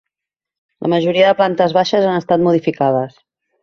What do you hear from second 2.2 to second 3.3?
estat modificades.